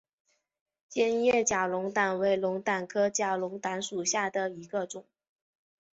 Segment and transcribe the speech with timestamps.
[0.89, 5.05] 尖叶假龙胆为龙胆科假龙胆属下的一个种。